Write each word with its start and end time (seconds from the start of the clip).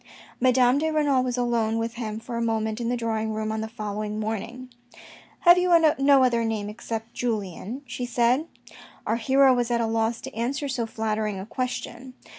Madame 0.39 0.79
de 0.79 0.89
Renal 0.89 1.23
was 1.23 1.37
alone 1.37 1.77
with 1.77 1.93
him 1.93 2.19
for 2.19 2.35
a 2.35 2.41
moment 2.41 2.81
in 2.81 2.89
the 2.89 2.97
drawing 2.97 3.33
room 3.33 3.51
on 3.51 3.61
the 3.61 3.67
following 3.67 4.19
morning." 4.19 4.67
Have 5.41 5.59
you 5.59 5.71
no 5.99 6.23
other 6.23 6.43
name 6.43 6.69
except 6.69 7.13
Julien," 7.13 7.83
she 7.85 8.07
said. 8.07 8.47
Our 9.05 9.17
hero 9.17 9.53
was 9.53 9.69
at 9.69 9.79
a 9.79 9.85
loss 9.85 10.19
to 10.21 10.33
answer 10.35 10.67
so 10.67 10.87
flattering 10.87 11.39
a 11.39 11.45
question. 11.45 12.15